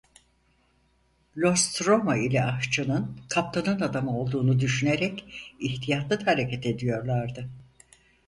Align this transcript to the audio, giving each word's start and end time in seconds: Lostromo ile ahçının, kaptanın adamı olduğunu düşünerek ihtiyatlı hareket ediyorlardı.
Lostromo 1.37 2.15
ile 2.15 2.43
ahçının, 2.43 3.19
kaptanın 3.29 3.79
adamı 3.81 4.19
olduğunu 4.19 4.59
düşünerek 4.59 5.25
ihtiyatlı 5.59 6.25
hareket 6.25 6.65
ediyorlardı. 6.65 7.49